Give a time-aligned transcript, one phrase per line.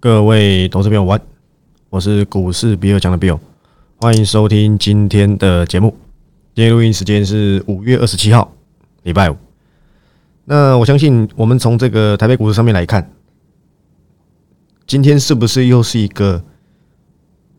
[0.00, 1.20] 各位投资朋友，晚，
[1.90, 3.40] 我是股市比尔强的 Bill，
[3.96, 5.92] 欢迎收听今天的节目。
[6.54, 8.52] 今天录音时间是五月二十七号，
[9.02, 9.36] 礼拜五。
[10.44, 13.10] 那我相信，我们从这个台北股市上面来看，
[14.86, 16.44] 今天是不是又是一个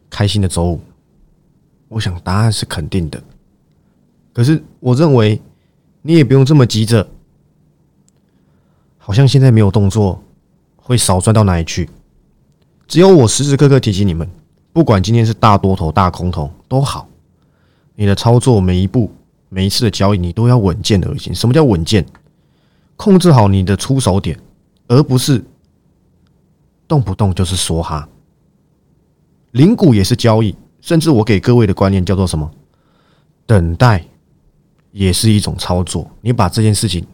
[0.09, 0.81] 开心的周五？
[1.89, 3.21] 我想答案是肯定的。
[4.31, 5.41] 可是，我认为
[6.01, 7.05] 你也不用这么急着，
[8.97, 10.23] 好像现在没有动作，
[10.77, 11.89] 会少赚到哪里去？
[12.89, 14.27] 只有我时时刻刻提醒你们，
[14.73, 17.07] 不管今天是大多头、大空头都好，
[17.93, 19.11] 你的操作每一步、
[19.47, 21.33] 每一次的交易，你都要稳健而行。
[21.33, 22.03] 什么叫稳健？
[22.95, 24.37] 控制好你的出手点，
[24.87, 25.45] 而不是
[26.87, 28.09] 动不动就是梭哈。
[29.51, 32.49] 零股也是交易，甚至我给各位的观念叫做什么？
[33.45, 34.03] 等待
[34.91, 36.09] 也是一种操作。
[36.21, 37.05] 你把这件事情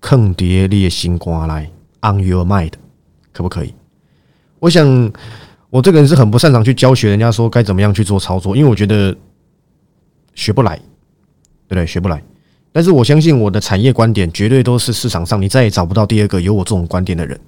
[0.00, 1.70] 坑爹裂心瓜来
[2.00, 2.72] on your mind，
[3.30, 3.74] 可不可以？
[4.60, 5.12] 我想，
[5.70, 9.16] 我这个人是很不擅长去教学人家说该怎么样去做操作，因为我觉得
[10.34, 11.86] 学不来，对不对？
[11.86, 12.22] 学不来。
[12.72, 17.38] 但是我相信我的产业观点绝对都是市场上你再也找不到第二个有我这种观点的人。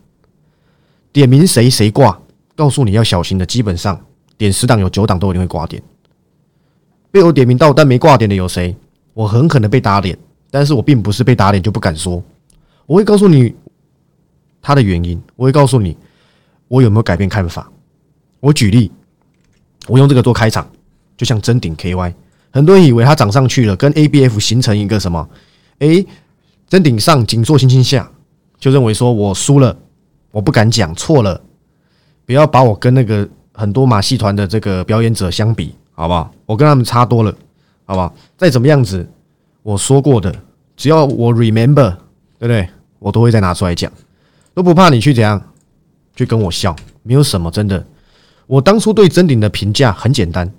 [1.13, 2.19] 点名谁谁挂，
[2.55, 4.01] 告诉你要小心的，基本上
[4.39, 5.83] 点十档有九档都一定会挂点。
[7.11, 8.75] 被我点名到但没挂点的有谁？
[9.15, 10.17] 我很可能被打脸，
[10.51, 12.23] 但是我并不是被打脸就不敢说。
[12.87, 13.53] 我会告诉你
[14.63, 15.97] 他的原因，我会告诉你。
[16.71, 17.69] 我有没有改变看法？
[18.39, 18.93] 我举例，
[19.89, 20.65] 我用这个做开场，
[21.17, 22.15] 就像真顶 KY，
[22.53, 25.29] 很多人以为它涨上去了，跟 ABF 形成一个什么？
[25.81, 26.05] 哎，
[26.69, 28.09] 真顶上，紧缩星星下，
[28.61, 29.77] 就认为说我输了，
[30.31, 31.43] 我不敢讲错了，
[32.25, 36.33] 不要把我跟那个很多马戏团的这个表演者相比，好不好？
[36.47, 37.35] 我跟他们差多了，
[37.85, 38.15] 好不好？
[38.37, 39.05] 再怎么样子，
[39.65, 40.33] 我说过的，
[40.77, 41.97] 只要我 remember，
[42.39, 42.69] 对不对？
[43.01, 43.91] 我都会再拿出来讲，
[44.55, 45.43] 都不怕你去怎样。
[46.17, 47.85] 去跟我笑，没有什么真的。
[48.47, 50.53] 我当初对真顶的评价很简单，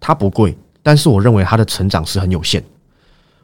[0.00, 2.62] 它不贵，但是我认为它的成长是很有限。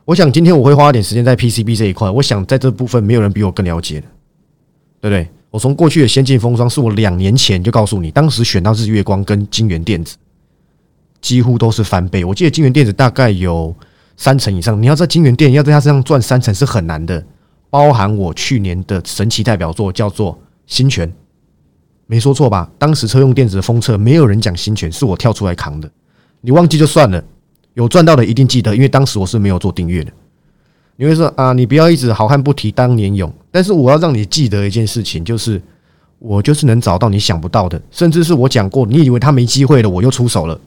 [0.05, 4.07] 我想今天我会花点时间在 PCB 这一块，我想在这部分没有人比我更了解的，
[5.01, 5.29] 对不对？
[5.51, 10.17] 我从过去的先进封装，是我两年前就告诉你，当时选到日月光跟金源电子，
[11.21, 12.25] 几乎都是翻倍。
[12.25, 13.75] 我记得金源电子大概有
[14.17, 17.25] 三成以上，你要在金源电要在它身上赚三成是很难的。
[17.71, 20.39] 包含我去年的神奇代表作叫做。
[20.71, 21.11] 新权，
[22.11, 22.69] 没说错吧？
[22.79, 25.89] 当时车用电子的封测，没有人讲新权，是我跳出来扛的。
[26.41, 27.23] 你忘记就算了，
[27.75, 30.11] 有赚到的一定记得，因为当时我是没有做订阅的。
[30.97, 33.31] 你会说啊，你不要一直好汉不提当年勇。
[33.51, 35.61] 但是我要让你记得一件事情，就是
[36.19, 40.59] 我就是能找到你想不到的，甚至是我讲过，你以为他没机会了，我又出手了，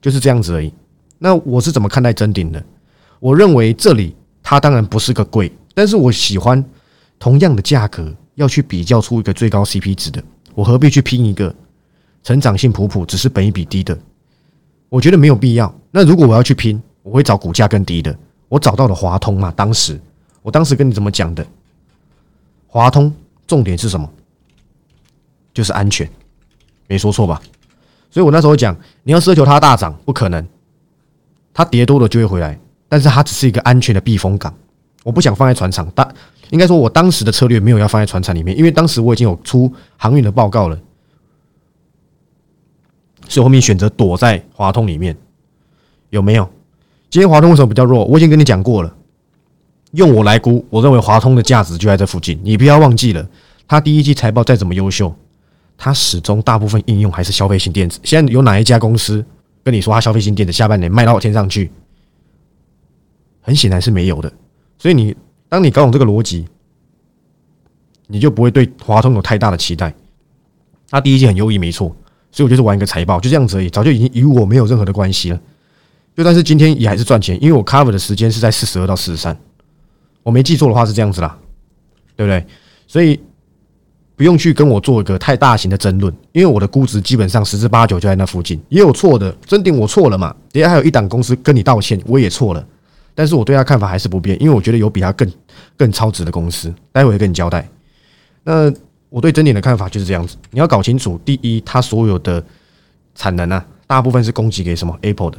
[0.00, 0.72] 就是这样子而已。
[1.18, 2.64] 那我是怎么看待真顶的？
[3.18, 6.64] 我认为这里它当然不是个贵，但是我喜欢
[7.18, 8.10] 同样的价格。
[8.40, 10.22] 要去比较出一个最高 CP 值的，
[10.54, 11.54] 我何必去拼一个
[12.22, 13.96] 成长性普普，只是本一比低的？
[14.88, 15.72] 我觉得没有必要。
[15.90, 18.16] 那如果我要去拼，我会找股价更低的。
[18.48, 19.52] 我找到了华通嘛？
[19.54, 20.00] 当时，
[20.42, 21.46] 我当时跟你怎么讲的？
[22.66, 23.14] 华通
[23.46, 24.10] 重点是什么？
[25.52, 26.08] 就是安全，
[26.88, 27.40] 没说错吧？
[28.10, 30.44] 所以我那时候讲，你要奢求它大涨，不可能。
[31.52, 32.58] 它跌多了就会回来，
[32.88, 34.54] 但是它只是一个安全的避风港。
[35.02, 36.14] 我不想放在船厂，但
[36.50, 40.78] 应该说，我当时的策略没有要放在船厂里面，因为当时我已经有出航运的报告了，
[43.28, 45.16] 所以后面选择躲在华通里面。
[46.10, 46.50] 有没有？
[47.08, 48.04] 今天华通为什么比较弱？
[48.04, 48.96] 我已经跟你讲过了。
[49.92, 52.38] 用我来估，我认为华通的价值就在这附近。
[52.42, 53.28] 你不要忘记了，
[53.68, 55.14] 它第一季财报再怎么优秀，
[55.78, 58.00] 它始终大部分应用还是消费性电子。
[58.02, 59.24] 现在有哪一家公司
[59.62, 61.70] 跟你说它消费性电子下半年卖到天上去？
[63.40, 64.32] 很显然是没有的。
[64.78, 65.14] 所以你，
[65.50, 66.46] 当你搞懂这个逻辑，
[68.06, 69.92] 你就不会对华通有太大的期待。
[70.88, 71.94] 他第一季很优异，没错，
[72.32, 73.68] 所以我就是玩一个财报，就这样子而已。
[73.68, 75.40] 早就已经与我没有任何的关系了。
[76.16, 79.36] 就但是今天也还是赚钱，因为我 cover 的时间是在四十二到四十三，
[80.22, 81.36] 我没记错的话是这样子啦，
[82.16, 82.44] 对不对？
[82.86, 83.20] 所以
[84.16, 90.34] 不用去跟我做一个太大型的争论，因为我的估值基本上十之八九就在那附近，也有错的，真顶我错了嘛？
[90.52, 92.66] 底下还有一档公司跟你道歉，我也错了。
[93.14, 95.30] 但是我对他看法还是不变，因为我觉得有比他更
[95.76, 97.68] 更超值的公司，待会会跟你交代。
[98.44, 98.72] 那
[99.08, 102.42] 我对真点的看法就是这样子，你要搞清楚，第一，它所有的
[103.14, 105.38] 产能啊，大部分是供给给什么 Apple 的。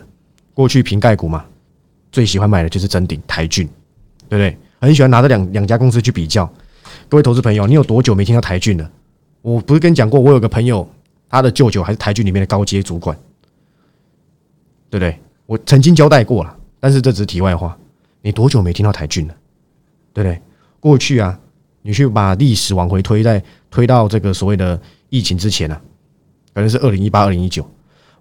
[0.54, 1.46] 过去瓶盖股嘛，
[2.12, 3.66] 最喜欢买的就是真顶、台骏，
[4.28, 4.58] 对不对？
[4.80, 6.52] 很喜欢拿这两两家公司去比较。
[7.08, 8.92] 各位投资朋友，你有多久没听到台骏了？
[9.42, 10.88] 我不是跟你讲过，我有个朋友，
[11.30, 13.18] 他的舅舅还是台骏里面的高阶主管，
[14.90, 15.18] 对不对？
[15.46, 16.58] 我曾经交代过了。
[16.82, 17.78] 但是这只是题外话，
[18.22, 19.34] 你多久没听到台骏了？
[20.14, 20.42] 对不对？
[20.82, 21.40] 过去啊，
[21.84, 24.78] 你去把历史往回推，在推到这个所谓的
[25.10, 25.80] 疫情之前啊，
[26.54, 27.66] 可能是二零一八、二零一九，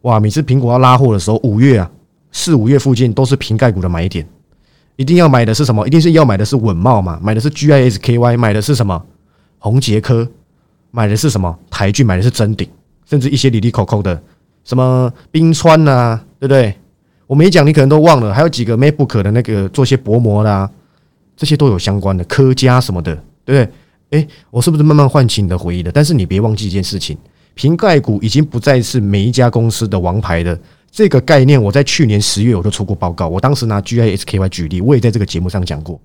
[0.03, 1.91] 哇，每次苹果要拉货的时候，五月啊，
[2.31, 4.29] 四五月附近都是瓶盖股的买点，
[4.97, 5.87] 一定要买的是什么？
[5.87, 9.03] 一定是要买的是稳茂嘛，买的是 GISKY，买的是什么？
[9.59, 10.29] 宏杰科，
[10.91, 11.59] 买的是什么？
[11.71, 12.69] 台骏，买的是真鼎，
[13.05, 14.23] 甚至一些里里口口的
[14.65, 16.75] 什么冰川呐，对不对？
[17.31, 20.69] 我没讲，你可能都忘了，还有几个 MacBook 的那个做些薄膜啦，
[21.37, 23.71] 这些都有相关的科家什么的，对不
[24.11, 24.19] 对？
[24.19, 25.93] 诶，我是不是慢慢唤起你的回忆了？
[25.93, 27.17] 但是你别忘记一件事情，
[27.55, 30.61] 瓶盖股已经不再是每一家公司的王牌的
[30.91, 31.63] 这个概念。
[31.63, 36.01] 我在去年十月我就出过报告，我当时拿 GISKY 举例，我也在这个节目上讲过，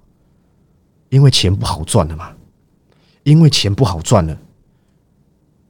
[1.10, 2.30] 因为钱不好赚了嘛，
[3.24, 4.38] 因为钱不好赚了，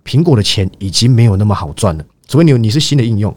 [0.04, 3.34] 苹果的钱已经没有那么好赚了，除非你你是新的应用。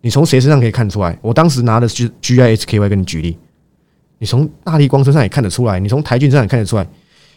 [0.00, 1.18] 你从谁身上可以看出来？
[1.22, 3.36] 我当时拿的是 GISKY 跟你举例，
[4.18, 6.86] 你从大力光身上也看得出来，你从台骏身上也看得出来，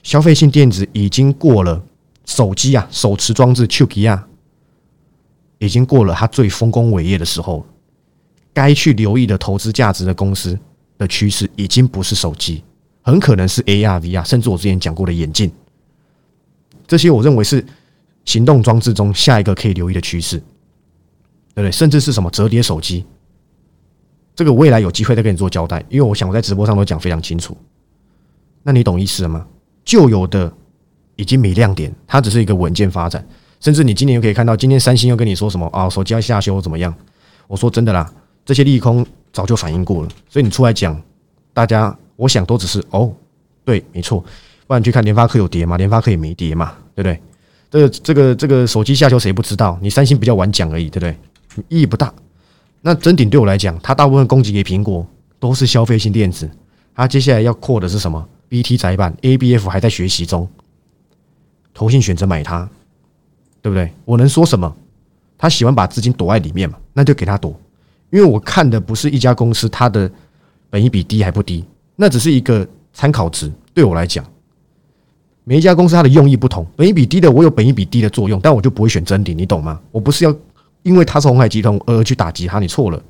[0.04, 1.82] 消费性电子已经过了
[2.26, 4.28] 手机啊，手持装置 q k 啊，
[5.58, 7.66] 已经过了它最丰功伟业的时候。
[8.52, 10.58] 该去留意的投资价值的公司
[10.98, 12.62] 的趋势，已经不是手机，
[13.02, 15.50] 很可能是 AR、VR，甚至我之前讲过的眼镜。
[16.86, 17.64] 这些我认为是
[18.26, 20.42] 行动装置中下一个可以留意的趋势。
[21.54, 21.72] 对不对？
[21.72, 23.06] 甚至是什么折叠手机，
[24.36, 27.56] 这个未来有机会再跟你做交代，因为我想我在直播上都讲非常清楚。
[28.64, 29.46] 那你懂意思了吗？
[29.84, 30.52] 旧有的
[31.16, 33.26] 已经没亮点，它只是一个稳健发展。
[33.60, 35.90] 甚至你今年又可以看到，今天三星又跟你说什么啊？
[35.90, 36.94] 手机要下修怎么样？
[37.48, 38.10] 我说真的啦，
[38.46, 41.02] 这些利空早就反映过了，所以你出来讲，
[41.54, 43.12] 大家我想都只是哦，
[43.66, 44.24] 对，没错。
[44.68, 45.76] 不然去看联发科有跌吗？
[45.78, 47.20] 联发科也没跌嘛，对不对？
[47.72, 49.78] 这个这个这个手机下修谁不知道？
[49.82, 51.18] 你三星比较晚讲而已，对不对？
[51.68, 52.14] 意义不大。
[52.82, 55.06] 那真顶对我来讲，它大部分供给给苹果
[55.40, 56.50] 都是消费性电子。
[56.96, 60.48] 它接下来要扩的是什么？BT 窄板，ABF 还在学习中。
[61.74, 62.70] 投信选择买它，
[63.62, 63.92] 对不对？
[64.06, 64.76] 我能说什么？
[65.38, 67.58] 他喜欢把资金躲在里面嘛，那就给他躲。
[68.10, 70.12] 因为我看的不是一家公司它的
[70.70, 71.64] 本益比低还不低，
[71.96, 73.50] 那只是一个参考值。
[73.74, 74.26] 对我来讲，
[75.46, 79.80] 每一家公司它的用意不同，本益比低的我有本益比低的作用，但我就不会选真顶，你懂吗？
[79.92, 80.36] 我不是要。
[80.84, 83.02] 因为它是红海集团而去打击它，你错了。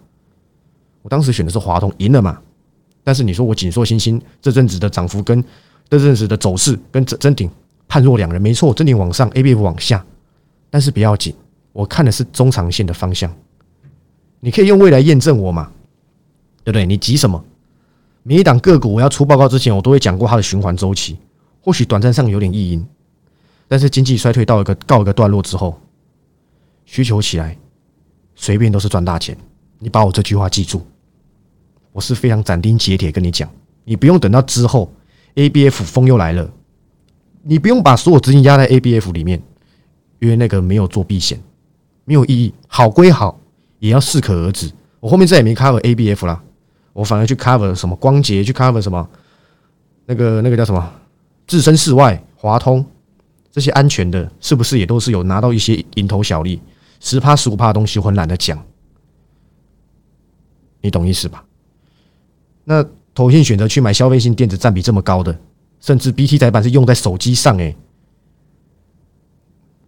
[1.02, 2.40] 我当时选的是华通，赢了嘛？
[3.04, 5.44] 但是你说我锦硕、星星这阵子的涨幅跟
[5.90, 7.50] 这阵子的走势跟真真顶
[7.88, 10.06] 判若两人，没错，真顶往上，A B F 往下，
[10.70, 11.34] 但是不要紧，
[11.72, 13.34] 我看的是中长线的方向。
[14.42, 15.72] 你可以用未来验证我嘛？
[16.64, 16.86] 对不对？
[16.86, 17.44] 你急什么？
[18.24, 21.18] 每一档个股我要出报告之前，我都会讲过它的循环周期。
[21.62, 22.86] 或许短暂上有点异音，
[23.68, 25.80] 但是经济衰退到一个告一个段落之后。
[26.90, 27.56] 需求起来，
[28.34, 29.38] 随便都是赚大钱。
[29.78, 30.82] 你把我这句话记住，
[31.92, 33.48] 我是非常斩钉截铁跟你讲，
[33.84, 34.92] 你不用等到之后
[35.36, 36.52] A B F 风又来了，
[37.44, 39.40] 你不用把所有资金压在 A B F 里面，
[40.18, 41.40] 因为那个没有做避险，
[42.06, 42.52] 没有意义。
[42.68, 43.40] 好归好，
[43.78, 44.72] 也要适可而止。
[45.00, 46.42] 我后面再也没 cover A B F 啦，
[46.94, 49.08] 我反而去 cover 什么光洁，去 cover 什么
[50.08, 50.92] 那个那个叫什么
[51.46, 52.84] 置身事外华通
[53.52, 56.60] 这些安全的，是不是也都是有拿到一些蝇头小利？
[57.00, 58.64] 十趴十五趴的东西，我很懒得讲，
[60.82, 61.46] 你懂意思吧？
[62.64, 65.38] 那投信选择去买消费性电子占比这么高的，
[65.80, 67.76] 甚至 BT 载板是用在手机上，诶，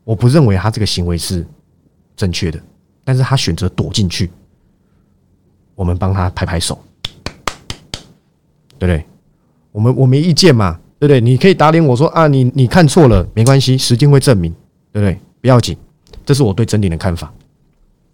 [0.04, 1.46] 我不认为他这个行为是
[2.16, 2.62] 正确的，
[3.04, 4.32] 但是他选择躲进去，
[5.76, 6.82] 我们帮他拍拍手，
[8.80, 9.06] 对不对？
[9.72, 11.22] 我们我没意见嘛，对不对？
[11.22, 14.52] 你可以打脸我说啊，你你看错了，没关系，时间会证明，
[14.92, 15.18] 对不对？
[15.40, 15.78] 不要紧。
[16.32, 17.30] 这是我对真顶的看法，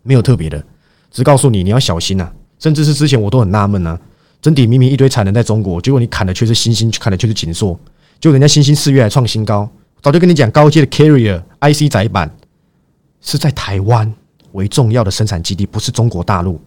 [0.01, 0.63] 没有特别的，
[1.11, 2.33] 只告诉你你要小心呐。
[2.57, 3.95] 甚至是之前我都很纳闷呐，
[4.41, 7.79] 真顶明明一堆产能在中国，结果你砍的却是星星，砍的却是锦硕，
[8.19, 9.69] 就人家星星四月还创新高。
[10.01, 12.27] 早就跟你讲，高阶的 carrier IC 载板
[13.21, 14.11] 是在台湾
[14.53, 16.59] 为重要的生产基地，不是中国大陆。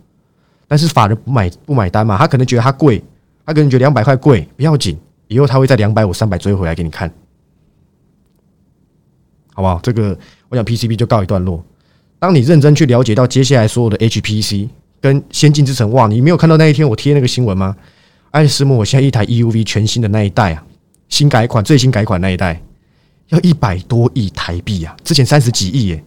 [0.69, 3.03] 但是法人不买不买单嘛，他可能觉得它贵，
[3.45, 7.13] 他可能觉得两百块贵，不要紧，以后他会在两百五、三百追回来给你看。
[9.53, 9.81] 好不好？
[9.83, 10.17] 这个
[10.51, 11.65] 我想 PCB 就告一段落。
[12.19, 14.69] 当你认真去了解到接下来所有的 HPC
[15.01, 16.07] 跟先进之城，哇！
[16.07, 17.75] 你没有看到那一天我贴那个新闻吗？
[18.33, 20.63] 爱思摩现在一台 EUV 全新的那一代啊，
[21.09, 22.61] 新改款、最新改款那一代
[23.29, 26.05] 要一百多亿台币啊，之前三十几亿耶。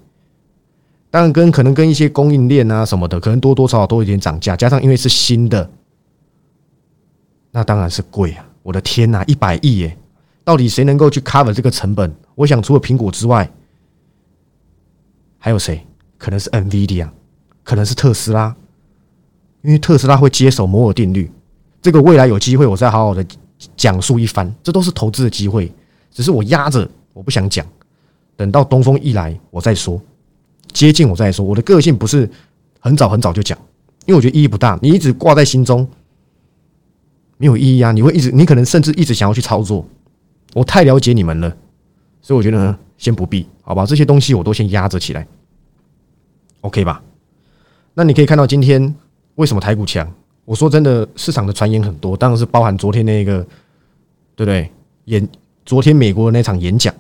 [1.10, 5.70] 当然跟可能跟一些供应链啊什么的，可能多多少少都有点涨价，加上因为是新的，
[7.52, 8.46] 那当然是贵啊！
[8.62, 9.98] 我的天呐，一百亿耶！
[10.44, 12.14] 到底谁能够去 cover 这个成本？
[12.36, 13.50] 我想除了苹果之外，
[15.46, 15.86] 还有谁？
[16.18, 17.10] 可能是 NVIDIA，
[17.64, 18.56] 可能是特斯拉，
[19.62, 21.30] 因为特斯拉会接手摩尔定律。
[21.82, 23.26] 这个未来有机会，我再好好的
[23.76, 24.50] 讲述一番。
[24.64, 25.70] 这都是投资的机会，
[26.12, 27.68] 只是我压着，我不想讲，
[28.38, 30.02] 等到东风一来我再说，
[30.72, 31.46] 接近我再说。
[31.46, 32.30] 我的个性不是
[32.80, 33.60] 很早很早就讲，
[34.06, 35.86] 因为我觉得意义不大，你一直挂在心中
[37.36, 37.92] 没有意义啊！
[37.92, 39.86] 你会一直，你可能甚至一直想要去操作。
[40.54, 41.54] 我太了解你们了，
[42.22, 43.86] 所以我觉得呢，先不必，好吧？
[43.86, 45.28] 这些东西我都先压着起来
[46.62, 47.04] ，OK 吧？
[47.94, 48.96] 那你可以看到今天
[49.36, 50.10] 为什么台股强？
[50.46, 53.44] 我说真的，市场的传言很多，当然是包含昨天那个，
[54.38, 54.72] 对不对？
[55.06, 55.28] 演
[55.66, 56.96] 昨天美国的那场演讲，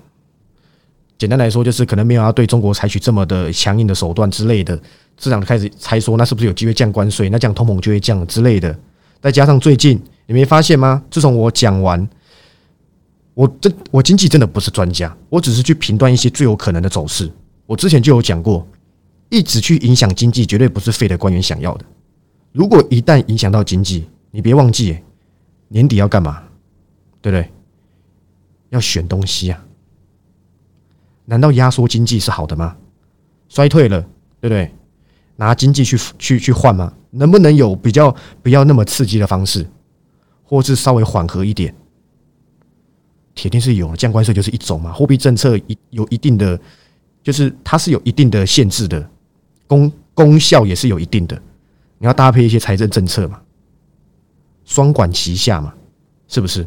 [1.18, 4.78] 简单来说就是可能没有要对中国采取这么的强硬的手段之类的，
[5.18, 7.30] 市场开始猜说那是不是有机会降关税？
[7.30, 8.78] 那这样通膨就会降之类的。
[9.22, 11.02] 再加上最近你没发现吗？
[11.10, 12.06] 自从我讲完，
[13.34, 17.32] 我真我经济真的不是专家，我只是去评断一些最有可能的走势。
[17.66, 18.68] 我之前就有讲过，
[19.30, 21.86] 一直去影响经济，绝对不是废的官员想要的。
[22.52, 25.00] 如果一旦影响到经济，你别忘记
[25.70, 26.44] 年底要干嘛，
[27.22, 27.50] 对不对？
[28.70, 29.66] 要选东西啊？
[31.26, 32.76] 难道压缩经济是好的吗？
[33.50, 34.02] 衰退了，
[34.42, 34.72] 对不对？
[35.36, 36.94] 拿经济去去去换吗？
[37.10, 39.68] 能不能有比较不要那么刺激的方式，
[40.44, 41.74] 或是稍微缓和一点？
[43.36, 46.60] 铁定是有降关税就是一种嘛，货币政策一有一定的，
[47.24, 49.10] 就是它是有一定的限制的，
[49.68, 51.40] 功功效也是有一定的。
[51.98, 53.40] 你要搭配一些财政政策嘛，
[54.66, 55.74] 双管齐下嘛，
[56.28, 56.64] 是不是？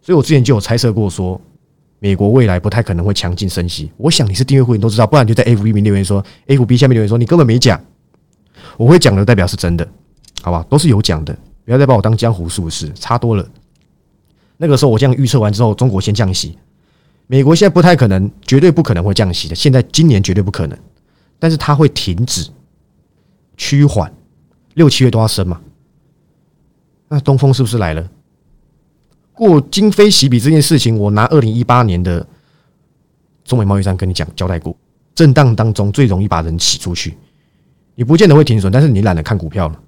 [0.00, 1.38] 所以我之前就有猜测过，说
[1.98, 3.90] 美国未来不太可能会强劲升息。
[3.98, 7.78] 我想你是订阅会员都知道，不然就在 F B 面留言说，F B 下面留言说你根本没讲。
[8.76, 9.86] 我会讲的代表是真的，
[10.40, 10.64] 好吧？
[10.70, 13.46] 都是有讲的，不要再把我当江湖术士，差多了。
[14.62, 16.58] 那个时候我这样预测完之后，中国先降息，
[17.26, 19.54] 美国现在不太可能，绝对不可能会降息的。
[19.54, 20.78] 现在今年绝对不可能，
[21.38, 22.46] 但是它会停止
[23.56, 24.12] 趋缓。
[24.74, 25.58] 六七月都要升嘛？
[27.08, 28.06] 那东风是不是来了？
[29.32, 32.26] 过今非昔比这件事情，我拿二零一八年的
[33.44, 34.76] 中美贸易战跟你讲交代过。
[35.14, 37.16] 震荡当中最容易把人洗出去，
[37.94, 39.80] 你不见得会停损，但是你懒得看股票了，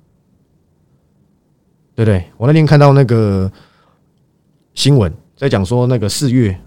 [1.95, 2.25] 对不对？
[2.39, 3.51] 我那天看到那个
[4.75, 6.59] 新闻在讲说，那个四月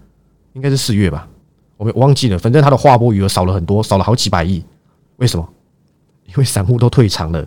[0.52, 1.28] 应该是四月吧，
[1.76, 4.64] 我我忘记了，反正它的划拨余额少了很多，少了好几百亿。
[5.16, 5.48] 为什么？
[6.26, 7.46] 因为散户都退场了。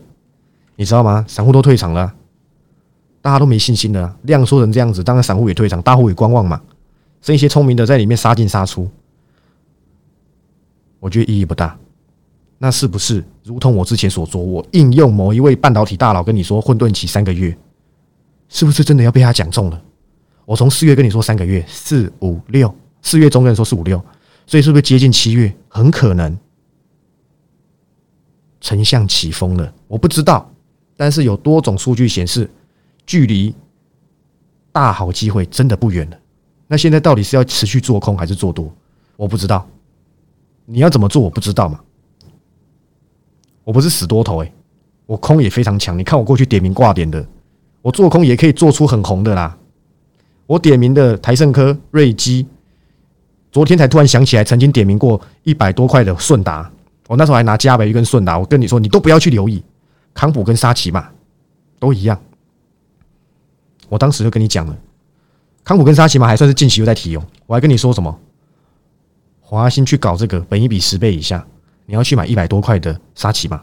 [0.76, 1.26] 你知道吗？
[1.28, 2.14] 散户都退场了，
[3.22, 4.18] 大家都没信心了。
[4.24, 6.62] 量缩成这样子，当然散户也退场，大户也观望嘛。
[7.22, 8.90] 剩一些聪明的在里面杀进杀出，
[11.00, 11.78] 我觉得意义不大。
[12.58, 17.58] 那是不是如同我之前所说，我应用某一位半导体大佬跟你说，混沌期三个月，
[18.48, 19.82] 是不是真的要被他讲中了？
[20.50, 24.04] 我从四月跟你说三个月，四五六，四月中跟你说四五六，
[24.48, 25.56] 所以是不是接近七月？
[25.68, 26.36] 很可能
[28.60, 30.52] 丞相起风了，我不知道。
[30.98, 32.50] 但是有多种数据显示，
[33.06, 33.54] 距离
[34.72, 36.18] 大好机会真的不远了。
[36.66, 38.74] 那现在到底是要持续做空还是做多？
[39.18, 39.70] 我不知道。
[40.66, 41.22] 你要怎么做？
[41.22, 41.80] 我不知道嘛。
[43.64, 44.52] 我不是死多头诶，
[45.06, 45.96] 我空也非常强。
[45.96, 47.24] 你看我过去点名挂点的，
[47.84, 49.56] 我做空也可以做出很红的啦。
[50.50, 52.44] 我点名的台盛科、瑞基，
[53.52, 56.68] 昨天才突然想起来，曾经点名过一百多块的顺达。
[57.08, 59.64] 我那时候还拿加维跟顺达，我跟你说，你都不要去留意。
[60.12, 61.08] 康普跟沙奇嘛，
[61.78, 62.20] 都一样。
[63.90, 64.76] 我当时就跟你讲了，
[65.64, 67.24] 康普跟沙奇嘛还算是近期又在提哦。
[67.46, 68.20] 我还跟你说什么？
[69.40, 71.46] 华兴去搞这个，本一比十倍以下，
[71.86, 73.62] 你要去买一百多块的沙奇嘛？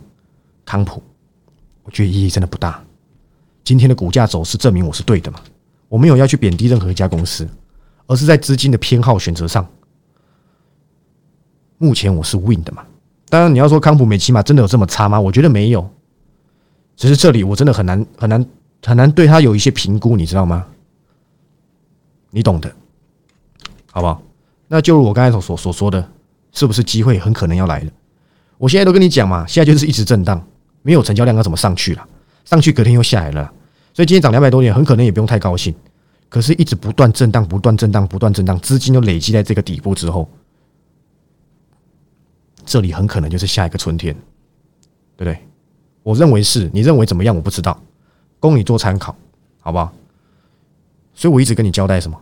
[0.65, 1.03] 康普，
[1.83, 2.81] 我觉得意义真的不大。
[3.65, 5.41] 今天的股价走势证明我是对的嘛？
[5.97, 7.49] 我没有要去贬低任何一家公司，
[8.07, 9.67] 而是在资金的偏好选择上，
[11.79, 12.85] 目前我是 win 的嘛。
[13.31, 15.19] 当然，你要说康普美起码，真的有这么差吗？
[15.19, 15.91] 我觉得没有。
[16.97, 18.47] 只是这里我真的很难很难
[18.85, 20.67] 很难对他有一些评估，你知道吗？
[22.31, 22.71] 你懂的，
[23.91, 24.21] 好不好？
[24.69, 26.07] 那就如我刚才所所所说的，
[26.53, 27.91] 是不是机会很可能要来了？
[28.59, 30.47] 我现在都跟你讲嘛，现在就是一直震荡，
[30.83, 32.07] 没有成交量要怎么上去了？
[32.45, 33.51] 上去隔天又下来了，
[33.95, 35.75] 所以今天涨两百多点，很可能也不用太高兴。
[36.29, 40.29] 可是，一直不断震荡，不断震荡，不断震荡，资金都累积在这个底部之后，
[42.65, 44.13] 这里很可能就是下一个春天，
[45.17, 45.39] 对不对？
[46.03, 47.35] 我认为是你认为怎么样？
[47.35, 47.81] 我不知道，
[48.41, 49.17] 供你做参考，
[49.61, 49.93] 好不好？
[51.15, 52.21] 所以我一直跟你交代什么？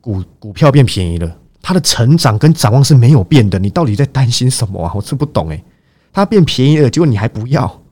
[0.00, 3.58] 股股票变便宜了，它的成长跟展望是没有变的。
[3.58, 4.92] 你到底在担心什么啊？
[4.94, 5.64] 我真不懂诶。
[6.12, 7.82] 它变便宜了，结果你还不要，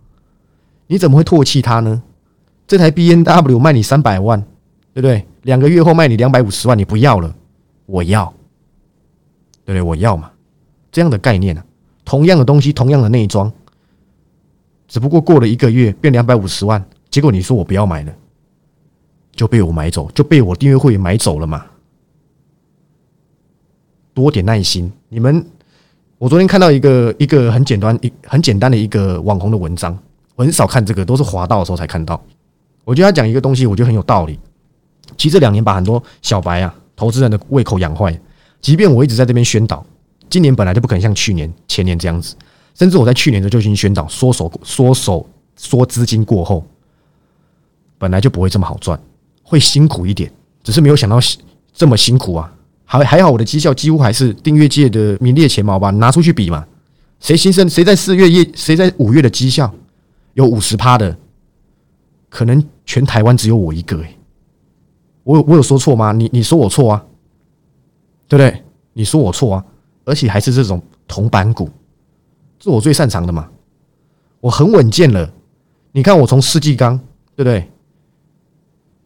[0.86, 2.02] 你怎么会唾弃它呢？
[2.66, 4.40] 这台 B N W 卖你三百万，
[4.92, 5.24] 对不对？
[5.42, 7.34] 两个月后卖你两百五十万，你不要了，
[7.86, 8.32] 我要，
[9.64, 9.82] 对不对？
[9.82, 10.30] 我要嘛，
[10.90, 11.64] 这样的概念啊，
[12.04, 13.52] 同样的东西，同样的内装。
[14.88, 18.12] 只不过过了一个月变两百五十万，结果你说我不要买了，
[19.32, 21.66] 就被我买走，就被我订阅会员买走了嘛？
[24.12, 24.90] 多点耐心。
[25.08, 25.44] 你们，
[26.18, 29.98] 我昨天看到一个一个很简单一很简单的一个网红的文章，
[30.36, 32.22] 我很少看这个，都是滑到的时候才看到。
[32.84, 34.38] 我觉得他讲一个东西，我觉得很有道理。
[35.16, 38.18] 其实这两年把很多小白啊、投资人的胃口养坏。
[38.60, 39.84] 即便我一直在这边宣导，
[40.30, 42.34] 今年本来就不可能像去年、前年这样子，
[42.74, 46.64] 甚至我在去年的就已经宣导缩手、缩手、缩资金过后，
[47.98, 48.98] 本来就不会这么好赚，
[49.42, 50.30] 会辛苦一点。
[50.62, 51.18] 只是没有想到
[51.74, 52.50] 这么辛苦啊！
[52.86, 55.90] 还还好，我的绩效几乎还是订阅界的名列前茅吧。
[55.90, 56.66] 拿出去比嘛，
[57.20, 57.68] 谁新生？
[57.68, 58.46] 谁在四月业？
[58.54, 59.70] 谁在五月的绩效
[60.32, 61.14] 有五十趴的？
[62.34, 64.18] 可能全台湾只有我一个诶，
[65.22, 66.10] 我有我有说错吗？
[66.10, 67.06] 你你说我错啊？
[68.26, 68.64] 对不对？
[68.92, 69.64] 你说我错啊？
[70.04, 71.70] 而且还是这种铜板股，
[72.58, 73.48] 是我最擅长的嘛？
[74.40, 75.32] 我很稳健了。
[75.92, 76.98] 你看我从世纪钢，
[77.36, 77.70] 对不对？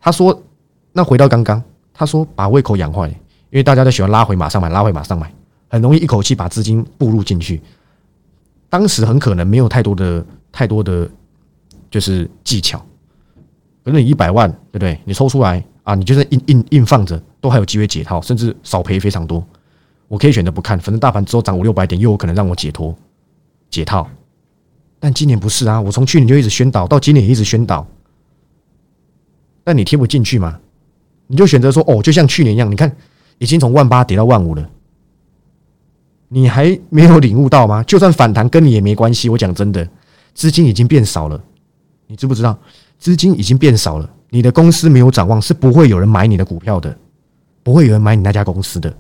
[0.01, 0.43] 他说，
[0.93, 5.31] 那回到刚刚，他说把胃口养坏，因为大家都喜欢拉回马上买，拉回马上买，
[5.69, 7.61] 很容易一口气把资金步入进去。
[8.71, 11.07] 当时很可能没有太多的太多的
[11.91, 12.83] 就是技巧。
[13.89, 15.01] 可能你一百万，对不对？
[15.07, 19.43] 你抽出来啊，你就是硬硬硬放着，都还有机会解套，甚至少赔非常多。
[20.09, 22.95] 我可以选择不看，反正大盘之后涨五六百点，又有可能让我解脱
[23.71, 24.07] 解套。
[25.01, 27.87] 但今年不是啊，我从去年就一直宣导，到今年也一直宣导。
[29.65, 30.61] 但你听不进去嘛？
[31.27, 32.95] 你就选择说哦，就像去年一样，你看
[33.39, 34.69] 已经从万八跌到万五了，
[36.29, 37.83] 你还没有领悟到吗？
[37.85, 39.31] 就算反弹跟你也没关系。
[39.31, 39.89] 我讲真的，
[40.35, 41.43] 资金已经变少了，
[42.07, 42.59] 你知不知道？
[42.99, 46.97] 资金已经变少了，你的公司没有展望，是不会有人买你的股票的，
[47.63, 48.93] 不会有人买你那家公司的。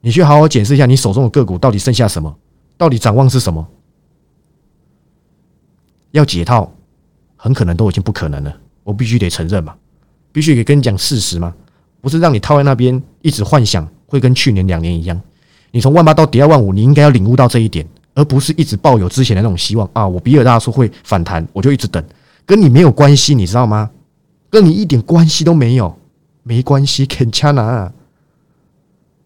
[0.00, 2.34] 你去好好检视一下你手中的个股到底剩下什么，
[2.76, 3.66] 到底展望是什么？
[6.12, 6.72] 要解套，
[7.36, 8.56] 很可能都已经不可能了。
[8.84, 9.74] 我必须得承认嘛，
[10.32, 11.52] 必须得跟你讲事实嘛，
[12.00, 15.20] 不是让你套在那边一直幻想会跟去年两年一样。
[15.72, 20.06] 你从万八到跌到万五，你应该要领悟到这一点，而不是一直抱有之前的那种希望啊！
[20.06, 22.02] 我比尔大叔会反弹，我就一直等。
[22.46, 23.90] 跟你没有关系，你知道吗？
[24.48, 25.98] 跟你一点关系都没有，
[26.44, 27.92] 没关系，肯掐拿。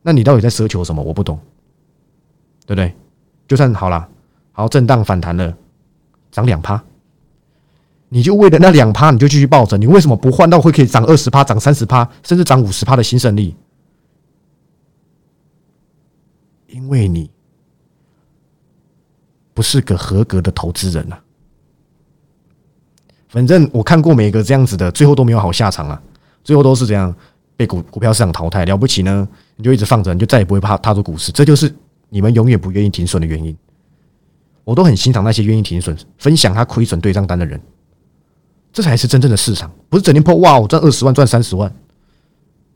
[0.02, 1.02] 那你到底在奢求什么？
[1.02, 1.38] 我不懂，
[2.64, 2.94] 对不对？
[3.46, 4.08] 就算好了，
[4.52, 5.54] 好震荡反弹了，
[6.32, 6.82] 涨两趴，
[8.08, 9.76] 你就为了那两趴，你就继续抱着？
[9.76, 13.54] 你为什么不换到会可以涨二十趴、涨三十趴，甚至涨五十趴的新胜利？
[16.68, 17.28] 因为你
[19.52, 21.18] 不是个合格的投资人呐。
[23.30, 26.02] 反正我看过每个这样子的，最后都没有好下场啊！
[26.42, 27.14] 最后都是这样
[27.56, 28.64] 被股股票市场淘汰。
[28.64, 31.30] 了不起呢，你就一直放着，你就再也不会怕踏入股市。
[31.30, 31.72] 这就是
[32.08, 33.56] 你们永远不愿意停损的原因。
[34.64, 37.60] 我都很欣赏那些愿意停损、分享他亏损对账单的人。
[38.72, 40.58] 这才是真正的市场，不是整天破哇！
[40.58, 41.72] 我赚二十万，赚三十万，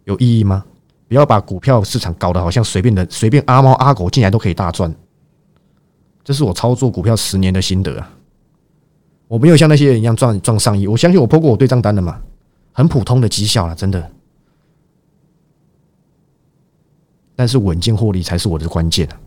[0.04, 0.64] 有意义吗？
[1.08, 4.94] 不要把股票市场搞得好像随便的、随便阿猫阿狗进来都可以大赚。
[6.22, 8.10] 这是我操作股票十年的心得啊！
[9.26, 12.20] 我没有像那些人一样赚赚上亿，我相信我破过我对账单的嘛，
[12.72, 14.10] 很普通的绩效了，真的。
[17.34, 19.18] 但是稳健获利才是我的关键啊，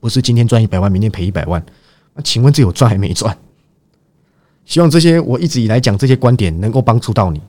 [0.00, 1.64] 不是今天赚一百万，明天赔一百万。
[2.12, 3.36] 那请问这有赚还没赚？
[4.66, 7.40] 希望这些我一直以来讲这些观点能够帮助到你，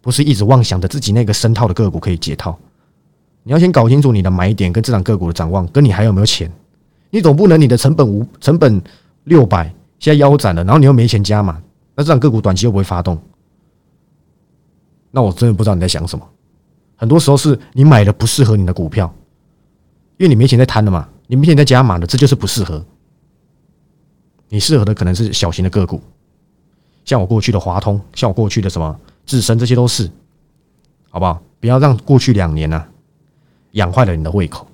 [0.00, 2.58] 不是一直妄想着自己那个深套的个股可以解套。
[3.42, 6.50] 你要先搞清楚你的买点跟这档个股的展望，跟你还有没有钱。
[7.10, 8.80] 你总不能你的成本五成本
[9.24, 9.74] 六百。
[10.04, 11.62] 现在腰斩了，然后你又没钱加嘛？
[11.94, 13.18] 那这样个股短期又不会发动，
[15.10, 16.28] 那我真的不知道你在想什么。
[16.94, 19.10] 很多时候是你买的不适合你的股票，
[20.18, 22.84] 因为你没钱在摊了嘛，你没钱在加码的，这就是不适合。
[24.50, 26.02] 你适合的可能是小型的个股，
[27.06, 30.10] 像我过去的华通，像我过去的什么智深，这些都是，
[31.08, 31.40] 好不好？
[31.60, 32.84] 不要让过去两年呢
[33.70, 34.66] 养坏了你的胃口。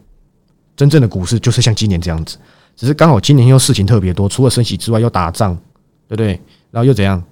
[0.74, 2.36] 真正的股市就是像今年这样子。
[2.80, 5.54] 只是刚好今年又事情特别多，除了升息之外，又打仗，
[6.08, 6.28] 对不对？
[6.70, 7.22] 然后又怎样？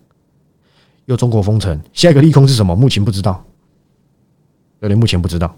[1.06, 2.76] 又中国封城，下一个利空是什么？
[2.76, 3.42] 目前不知道，
[4.80, 5.56] 有点目前不知道。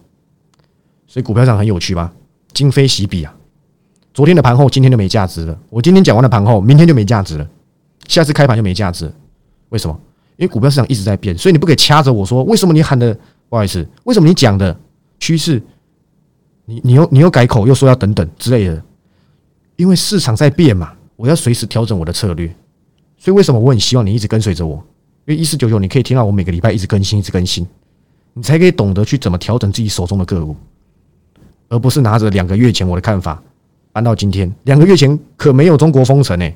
[1.09, 2.13] 所以股票上很有趣吧？
[2.53, 3.35] 今非昔比啊！
[4.15, 5.59] 昨天的盘后，今天就没价值了。
[5.71, 7.51] 我今天讲完了盘后，明天就没价值了。
[8.07, 9.13] 下次开盘就没价值，
[9.71, 10.01] 为什么？
[10.37, 13.13] 因为股票市场一直在变，所以你不可以掐着我说，为什么你喊的
[13.49, 13.85] 不好意思？
[14.05, 14.79] 为什么你讲的
[15.19, 15.61] 趋势，
[16.65, 18.81] 你你又你又改口，又说要等等之类的？
[19.81, 22.47] 因为市场在变嘛，我要随时调整我的策略，
[23.17, 24.77] 所以为什么我很希望你一直跟随着我？
[25.25, 27.67] 因为一四九九你可以听到我每个礼拜一直更新，一直更新，
[28.35, 30.55] 你才可以懂得去怎么调整自己手中的个股，
[31.71, 33.43] 而不是拿着两个月前我的看法
[33.91, 34.55] 搬到今天。
[34.65, 36.47] 两个月前可没有中国封城呢，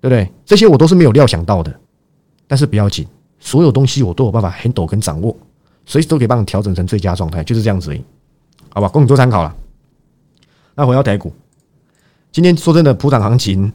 [0.00, 0.28] 对不对？
[0.44, 1.72] 这些我都是没有料想到的，
[2.48, 3.06] 但是不要紧，
[3.38, 5.36] 所有东西我都有办法 handle 跟掌握，
[5.86, 7.96] 随时都可以帮你调整成最佳状态，就是这样子。
[8.70, 9.54] 好吧，供你做参考了。
[10.74, 11.32] 那回到台股，
[12.30, 13.72] 今天说真的，普涨行情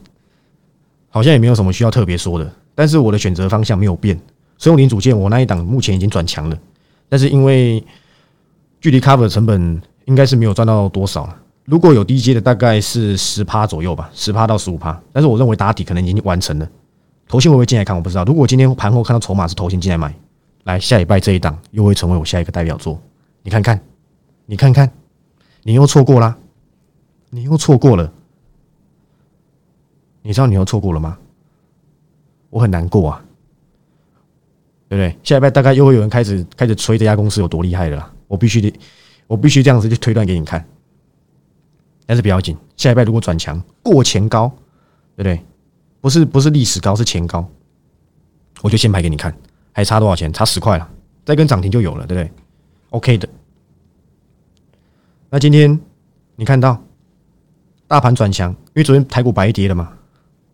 [1.10, 4.18] 好像也没有什么需要特别说的，但是我的选择方向没有变。
[4.56, 6.58] 所以我零组件我那一档目前已经转强了，
[7.08, 7.84] 但是因为
[8.80, 11.28] 距离 cover 的成本应该是没有赚到多少。
[11.64, 14.98] 如果有低阶的，大概是十趴左右吧，十趴到十五趴。
[15.12, 16.68] 但是我认为打底可能已经完成了。
[17.26, 17.96] 头先会不会进来看？
[17.96, 18.24] 我不知道。
[18.24, 20.14] 如果今天盘后看到筹码是头先进来买，
[20.64, 23.00] 来下礼拜这一档又会成为我下一个代表作。
[23.42, 23.80] 你看看，
[24.46, 24.90] 你看看，
[25.62, 26.36] 你又错过啦，
[27.30, 28.12] 你又错过了。
[30.26, 31.18] 你知道你又错过了吗？
[32.48, 33.22] 我很难过啊，
[34.88, 35.18] 对不对？
[35.22, 38.10] 下一拜大概又会有人开始开始吹这家公司有多厉害了。
[38.26, 38.72] 我必须得，
[39.26, 40.66] 我必须这样子去推断给你看。
[42.06, 44.48] 但是不要紧，下一拜如果转强过前高，
[45.14, 45.44] 对不对？
[46.00, 47.46] 不是不是历史高，是前高，
[48.62, 49.36] 我就先排给你看，
[49.72, 50.32] 还差多少钱？
[50.32, 50.90] 差十块了，
[51.26, 52.32] 再跟涨停就有了，对不对
[52.90, 53.28] ？OK 的。
[55.28, 55.78] 那今天
[56.36, 56.82] 你看到
[57.86, 59.92] 大盘转强，因为昨天台股白跌了嘛？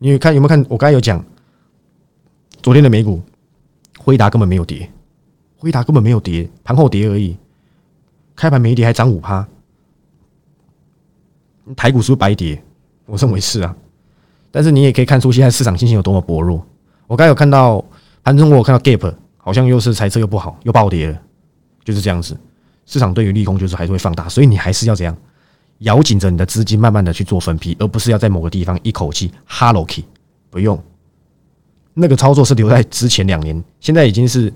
[0.02, 0.64] 你看有没有看？
[0.66, 1.22] 我刚才有讲，
[2.62, 3.20] 昨天的美股，
[3.98, 4.90] 辉达根本没有跌，
[5.58, 7.36] 辉达根本没有跌，盘后跌而已，
[8.34, 9.46] 开盘没跌还涨五趴。
[11.76, 12.62] 台股是不是白跌？
[13.04, 13.76] 我认为是啊，
[14.50, 16.66] 但是你也可以看出现在市场信心有多么薄弱。
[17.06, 17.84] 我刚有看到
[18.22, 21.22] 盘中，我有看到 Gap 好像又是猜测又不好，又暴跌了，
[21.84, 22.34] 就是这样子。
[22.86, 25.14] 市场对于利空就是还是会放大，所以你还是要怎样
[25.81, 30.05] 咬紧着你的资金，慢慢的去做分批，而不是要在某个地方一口气 Hello Key，
[30.49, 30.83] 不用。
[31.95, 34.53] 那个操作是留在之前两年，现在已经是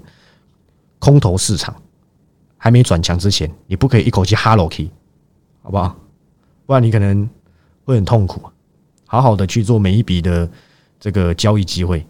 [0.98, 1.74] 空头市场，
[2.56, 4.90] 还没转强之前，你不可以一口气 Hello Key，
[5.62, 5.96] 好不好？
[6.66, 7.28] 不然你可能
[7.84, 8.40] 会很痛苦。
[9.06, 10.48] 好好的去做每一笔的
[10.98, 12.04] 这个交易机会，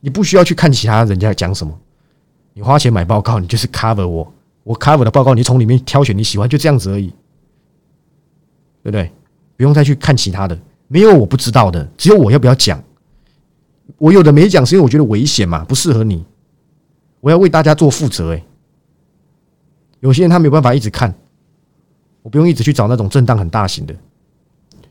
[0.00, 1.78] 你不需要去看其他人家讲什么，
[2.54, 7.12] 你花钱买报告，你就是 cover 我，我 cover 的报告，你从里面挑选你喜欢，就这样子而已，
[8.84, 9.10] 对不对？
[9.56, 10.56] 不用再去看其他的，
[10.88, 12.80] 没有我不知道的，只有我要不要讲。
[13.96, 16.24] 我有的没讲，是因为我觉得危险嘛，不适合你。
[17.20, 18.44] 我要为大家做负责，诶，
[20.00, 21.14] 有些人他没有办法一直看。
[22.20, 23.94] 我不用一直去找那种震荡很大型的，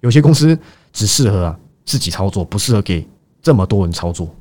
[0.02, 0.58] 有些公司
[0.92, 3.08] 只适合啊自己操作，不适合给
[3.42, 4.34] 这么多人操作。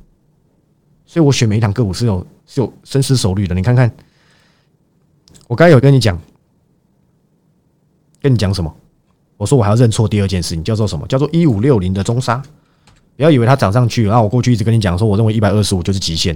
[1.05, 3.53] 所以我选每一档个股是有是有深思熟虑的。
[3.53, 3.91] 你看看，
[5.47, 6.19] 我刚有跟你讲，
[8.21, 8.75] 跟你讲什么？
[9.37, 11.05] 我说我还要认错第二件事情，叫做什么？
[11.07, 12.41] 叫做一五六零的中沙。
[13.15, 16.35] 不要以为它涨上去，然后我过去一直跟你讲说，我认为一百二十五就是极限，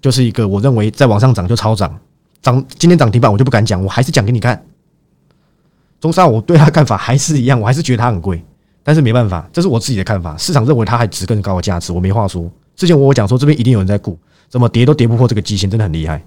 [0.00, 1.94] 就是一个我认为再往上涨就超涨，
[2.40, 4.64] 涨今天涨停板我就不敢讲，我还是讲给你看。
[6.00, 8.42] 中沙，我对它看法还是一样，我还是觉得它很贵，
[8.82, 10.34] 但是没办法，这是我自己的看法。
[10.38, 12.50] 市场认为它还值更高的价值，我没话说。
[12.76, 16.24] 之前我讲说这边一定有人在顾，怎么跌都跌不破这个极限，真的很厉害。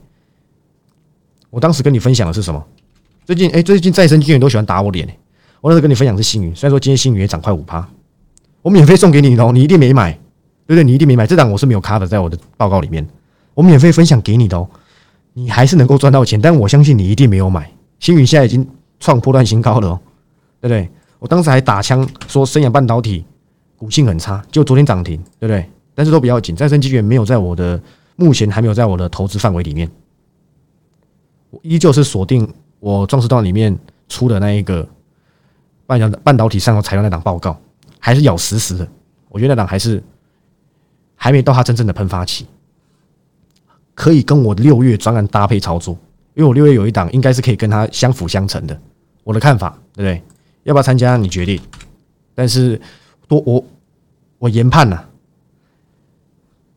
[1.50, 2.64] 我当时跟你分享的是什么？
[3.26, 5.08] 最近哎，最近再生金源都喜欢打我脸。
[5.62, 7.88] 我那时候跟你分享是星云，虽然说今天星云也涨快五趴，
[8.62, 10.12] 我免费送给你的，你一定没买，
[10.66, 10.84] 对不对？
[10.84, 13.08] 你一定没买，这档我是没有卡的在我的报告里面，
[13.54, 14.70] 我免费分享给你的哦，
[15.34, 17.72] 你还是能够赚到钱，但我相信你一定没有买。
[18.00, 18.68] 星云现在已经。
[19.00, 20.00] 创破断新高了哦，
[20.60, 20.90] 对不对？
[21.20, 23.24] 我当时还打枪说，升阳半导体
[23.76, 25.64] 股性很差，就昨天涨停，对不对？
[25.94, 27.80] 但是都比较紧，再生机源没有在我的
[28.16, 29.88] 目前还没有在我的投资范围里面，
[31.52, 33.78] 我依旧是锁定我壮士段里面
[34.10, 34.84] 出的那一个
[35.88, 37.60] 半导半导体上游材料那档报告，
[37.98, 38.88] 还是咬死死的。
[39.30, 40.04] 我觉得那档还是
[41.16, 42.46] 还没到它真正的喷发期，
[43.96, 45.98] 可以跟我六月专案搭配操作。
[46.34, 48.80] 因为我六月有一档，应该是可以跟它相辅相成的。
[49.24, 50.24] 我的看法，对不对？
[50.64, 51.18] 要不要参加？
[51.18, 51.60] 你决定。
[52.36, 52.80] 但是
[53.28, 53.66] 多我
[54.38, 55.04] 我研判呐，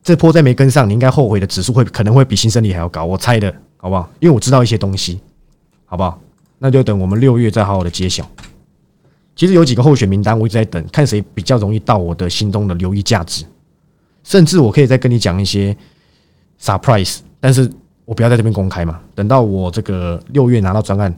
[0.03, 3.05] 这波再没跟上，你应该后悔的指数会可能会比新胜利还要高。
[3.05, 4.09] 我猜的好不好？
[4.19, 5.21] 因为我知道一些东西，
[5.85, 6.19] 好不好？
[6.59, 8.27] 那就等我们六月再好好的揭晓。
[9.41, 13.43] 其实有几个候选名单，我一直在等，看谁比较容易到我的心中的留意价值。
[14.23, 15.75] 甚至我可以再跟你讲一些
[16.61, 17.73] surprise，但是。
[18.05, 21.17] 我不要在这边公开嘛，等到我这个六月拿到专案，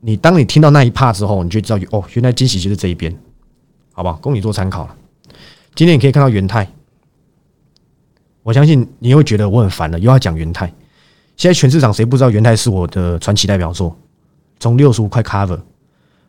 [0.00, 3.16] 你当你听到那一 part 之后，你就知道哦，原来惊喜就是这一边，
[3.94, 4.18] 好吧？
[4.20, 4.94] 供你做参考了。
[5.74, 6.70] 今天你可以看到元泰，
[8.42, 10.70] 我相信你会觉得我很烦了，又要讲元泰。
[11.38, 13.96] 现在全市场谁不知道元泰是我的传奇代表作？
[14.60, 15.58] 从六十五块 cover，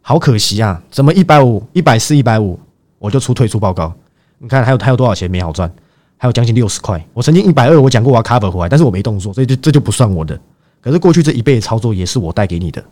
[0.06, 0.84] 好可惜啊！
[0.92, 2.60] 怎么一百五、一百四、一百五，
[3.00, 3.92] 我就出退出报告？
[4.38, 5.74] 你看还有还有多少钱没好赚？
[6.18, 10.38] 还有将近六十块，我曾经一百二，我讲过我要 cover 回来，但是我没动作，所以就这就不算我的。
[10.82, 12.84] 可是过去这一倍的操作也是我带给你的，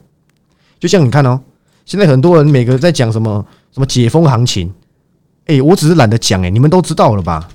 [0.80, 1.38] 就像你看哦，
[1.86, 4.74] 现在很多人每个在讲什么什么解封行情，
[5.48, 7.50] 哎，我只是懒得讲，哎，你们都知道了吧？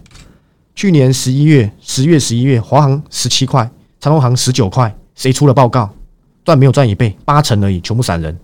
[0.74, 5.88] 去年十一月、十月、十一月，华航十七块，长隆航十九块，谁出了报告？
[6.44, 8.38] 赚没有赚一倍，八成而已，全部散人，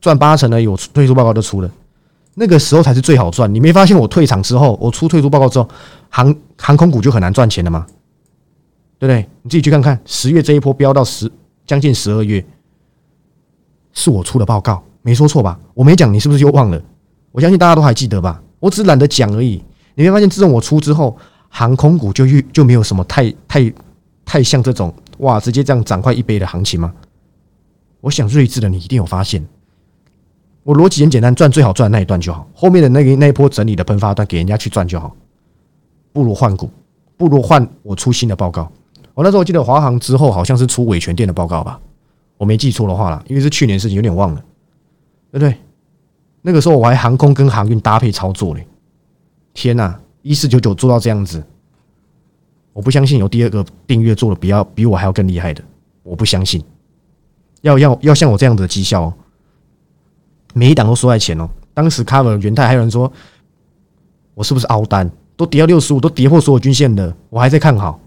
[0.00, 1.70] 赚八成而已，我退出报告就出了，
[2.34, 3.52] 那个时候才是最好赚。
[3.52, 5.68] 你没发现我退场之后，我出退出报告之后，
[6.08, 7.86] 航航空股就很难赚钱了吗？
[8.98, 9.28] 对不对？
[9.42, 11.30] 你自己去看看，十月这一波飙到十
[11.66, 12.44] 将近十二月，
[13.92, 15.58] 是我出的报告，没说错吧？
[15.74, 16.82] 我没讲，你是不是又忘了？
[17.30, 18.42] 我相信大家都还记得吧？
[18.58, 19.62] 我只懒得讲而已。
[19.94, 21.16] 你没发现，自从我出之后，
[21.48, 23.72] 航空股就越就没有什么太太
[24.24, 26.92] 太像这种哇，直接这样涨快一倍的行情吗？
[28.00, 29.44] 我想睿智的你一定有发现，
[30.68, 35.16] 我逻辑很简单，赚最好赚的那一段就好，后面的那个那一波整理的喷发段给人家去赚就好，
[36.12, 36.68] 不如换股，
[37.16, 38.70] 不如换我出新的报告。
[39.14, 41.80] 我那时候记得华航之后好像是出伟权店的报告吧，
[42.36, 44.44] 我没记错的话了，因为是去年事情，有点忘了，
[45.32, 45.56] 对不对？
[46.42, 48.66] 那个时候我还航空跟航运搭配操作嘞。
[49.54, 51.42] 天呐，一四九九做到这样子，
[52.74, 55.64] 我不相信有第二个订阅做的比较比我还要更厉害的，
[56.02, 56.62] 我不相信。
[57.62, 59.10] 要要要像我这样子的绩效，
[60.54, 61.48] 每一档都输在钱哦。
[61.74, 63.12] 当时 cover 元泰还有人说，
[64.34, 65.10] 我是不是凹单？
[65.36, 68.00] 都跌到六十五，都跌破所有均线的，我还在看好。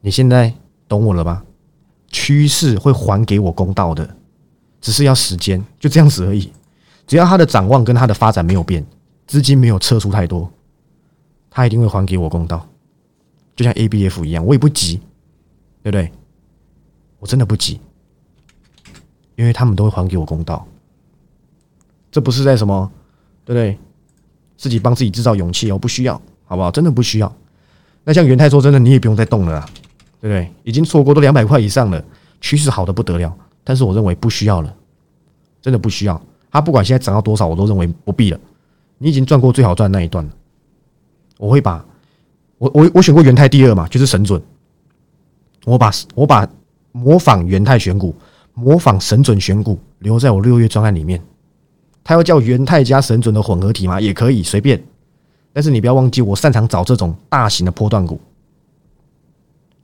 [0.00, 0.52] 你现在
[0.88, 1.44] 懂我了吧？
[2.08, 4.16] 趋势会还给我公道的，
[4.80, 6.50] 只是要时间，就这样子而已。
[7.06, 8.84] 只要它的展望跟它的发展没有变。
[9.24, 10.50] 资金没有撤出太多，
[11.48, 12.68] 他一定会还给我公道，
[13.56, 14.96] 就像 A B F 一样，我也不急，
[15.82, 16.12] 对不对？
[17.18, 17.80] 我真的不急，
[19.36, 20.66] 因为他们都会还给我公道。
[22.12, 22.88] 这不是在什么，
[23.44, 23.76] 对不对？
[24.56, 26.70] 自己帮自己制造勇气哦，不需要，好不好？
[26.70, 27.36] 真的不需要。
[28.04, 29.66] 那像元泰说，真的你也不用再动了，
[30.20, 30.52] 对不对？
[30.62, 32.04] 已经错过都两百块以上了，
[32.40, 34.72] 趋势好的不得了，但是我认为不需要了，
[35.60, 36.20] 真的不需要。
[36.50, 38.38] 它不管现在涨到多少，我都认为不必了。
[38.98, 40.30] 你已经赚过最好赚那一段了，
[41.38, 41.84] 我会把
[42.58, 44.40] 我我我选过元泰第二嘛，就是神准。
[45.64, 46.46] 我把我把
[46.92, 48.14] 模仿元泰选股、
[48.54, 51.20] 模仿神准选股留在我六月专案里面。
[52.04, 54.00] 它要叫元泰加神准的混合体吗？
[54.00, 54.82] 也可以随便。
[55.52, 58.20] 但是你不要忘记，我擅长找这种大型的波段股，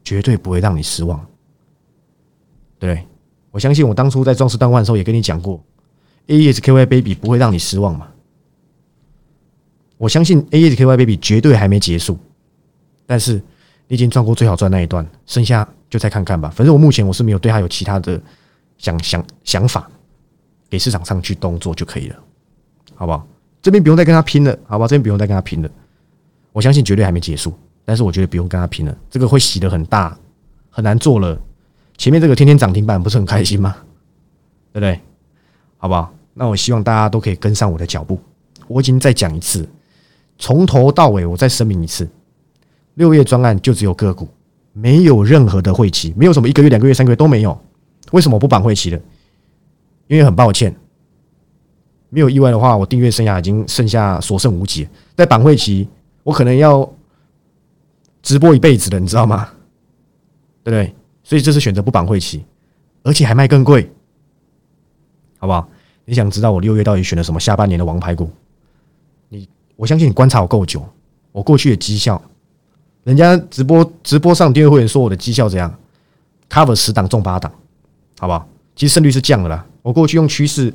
[0.02, 1.24] 绝对不会让你失望。
[2.78, 3.06] 对，
[3.50, 5.62] 我相信我当初在壮士断腕的时候也跟你讲过
[6.28, 8.08] ，A E S K Y Baby 不会让你失望嘛。
[9.98, 12.18] 我相信 A S K Y Baby 绝对还没结束，
[13.04, 13.34] 但是
[13.88, 16.48] 你已经赚过最好赚那一段，剩下就再看看吧。
[16.48, 18.18] 反正我目前我是没有对他有其他的
[18.78, 19.90] 想想想法，
[20.70, 22.16] 给市场上去动作就可以了，
[22.94, 23.26] 好不好？
[23.60, 24.86] 这边不用再跟他拼了，好吧？
[24.86, 25.68] 这边不用再跟他拼了。
[26.52, 27.52] 我相信绝对还没结束，
[27.84, 30.16] 但是我觉得不用跟他拼了，这个会洗的很大，
[30.70, 31.38] 很难做了。
[31.96, 33.76] 前面这个天天涨停板不是很开心吗？
[34.72, 35.00] 对不对？
[35.76, 36.12] 好不好？
[36.34, 38.18] 那我希望大家都可以跟上我的脚步。
[38.68, 39.68] 我已经再讲一次。
[40.38, 42.08] 从头到尾，我再声明一次：
[42.94, 44.28] 六月专案就只有个股，
[44.72, 47.60] 没有任何的会期，没有什么一个月、两个月、三个月都没有。
[48.12, 49.00] 为什么不绑会期了？
[50.08, 50.74] 因为很抱歉，
[52.08, 54.88] 没有意外的话，我订阅生涯已经剩下所剩无几。
[55.14, 55.88] 在绑会期，
[56.22, 56.90] 我可能要
[58.22, 59.50] 直播一辈子的，你知道吗？
[60.64, 60.94] 对不对？
[61.22, 62.44] 所以这次选择不绑会期，
[63.02, 63.90] 而且还卖更贵，
[65.38, 65.68] 好不好？
[66.06, 68.30] 你想知道我六月到底选了什么下半年的王牌股？
[69.28, 70.82] 你我相信你观察我够久，
[71.32, 72.20] 我过去的绩效，
[73.04, 75.72] 人家直播直播上订阅会员说我的绩效怎样
[76.48, 77.52] ？cover 十档中八档，
[78.18, 78.48] 好不好？
[78.74, 79.66] 其实胜率是降了啦。
[79.88, 80.70] 我过去用趋势，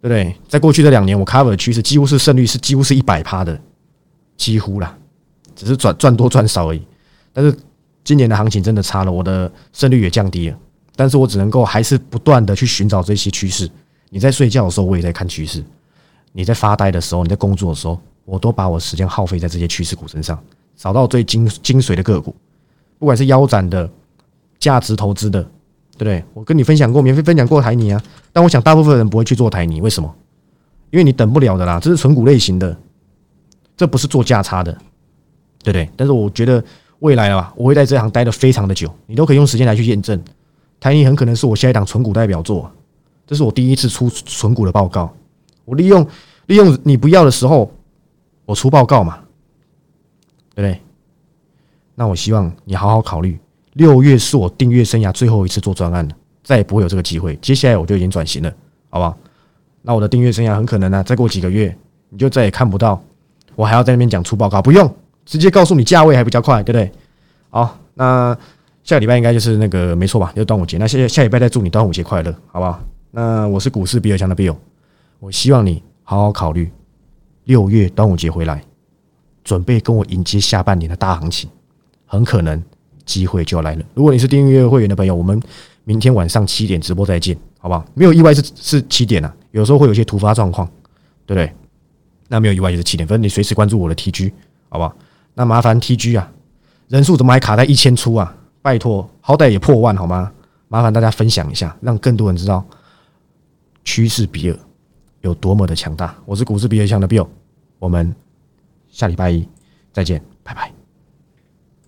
[0.00, 0.36] 对不对？
[0.48, 3.60] 在过去这两年，我 cover 的趋势几乎是胜率是几乎是一百趴的，
[4.36, 4.96] 几乎啦，
[5.56, 6.86] 只是赚赚多赚少而已。
[7.32, 7.52] 但是
[8.04, 10.56] 今年的行情真的差了，我的胜率也降低了。
[10.94, 13.68] 但是我只能够还是不断的去寻找这些趋势。
[14.10, 15.60] 你在睡觉的时候，我也在看趋势；
[16.30, 18.00] 你在发呆的时候，你在工作的时候。
[18.24, 20.36] 我都把我时间耗费在这些趋势股身上，
[20.76, 22.34] 找到最精精髓的个股，
[22.98, 23.88] 不管是腰斩的、
[24.58, 25.48] 价值投资的，
[25.96, 26.24] 对不对？
[26.34, 28.02] 我跟你分享过，免费分享过台泥啊。
[28.32, 30.14] 但我想大部分人不会去做台泥，为什么？
[30.90, 32.76] 因为你等不了的啦，这是纯股类型的，
[33.76, 34.72] 这不是做价差的，
[35.62, 35.90] 对不对？
[35.96, 36.62] 但是我觉得
[37.00, 40.22] 未来啊，我会在这行待的非常的久，你都可以用时间来去验证。
[40.78, 42.70] 台泥很可能是我下一档纯股代表作，
[43.26, 45.12] 这是我第一次出纯股的报告。
[45.64, 46.06] 我利用
[46.46, 47.70] 利用你不要的时候。
[48.48, 49.18] 我出报告嘛，
[50.54, 50.80] 对不对？
[51.96, 53.36] 那我希望你好好考虑。
[53.76, 57.36] 六月是我订阅生涯最后一次做专案了，再也不会有这个机会。
[57.42, 58.50] 接下来我就已经转型了，
[58.88, 59.16] 好不好？
[59.82, 61.76] 那我的订阅生涯很可能呢，再过几个月
[62.08, 63.00] 你就再也看不到
[63.54, 64.92] 我还要在那边讲出报告，不用
[65.24, 66.90] 直接告诉你价位还比较快，对不对？
[67.50, 68.36] 好，那
[68.82, 70.32] 下个礼拜应该就是那个没错吧？
[70.34, 70.78] 就端午节。
[70.78, 72.80] 那下下礼拜再祝你端午节快乐，好不好？
[73.10, 74.56] 那我是股市比尔强的 Bill，
[75.20, 76.70] 我希望你好好考虑。
[77.44, 78.62] 六月端午节回来，
[79.44, 81.48] 准备跟我迎接下半年的大行情，
[82.06, 82.60] 很可能
[83.06, 83.84] 机会就要来了。
[83.94, 85.40] 如果你是订阅会员的朋友，我们
[85.84, 87.82] 明天晚上七点直播再见，好不好？
[87.94, 90.66] 没有意外是是七点啊，有时候会有些突发状况，
[91.24, 91.50] 对不对？
[92.28, 94.30] 那没有意外也是七点，反正你随时关注我的 TG，
[94.68, 94.94] 好不好？
[95.34, 96.30] 那麻烦 TG 啊，
[96.88, 98.36] 人数怎么还卡在一千出啊？
[98.60, 100.32] 拜托，好歹也破万好吗？
[100.68, 102.66] 麻烦大家分享一下，让更多人知道
[103.84, 104.58] 趋势比尔
[105.20, 106.12] 有多么的强大。
[106.24, 107.28] 我是股市比尔强的 Bill，
[107.78, 108.12] 我们
[108.90, 109.46] 下礼拜一
[109.92, 110.20] 再见。
[110.42, 110.75] 拜拜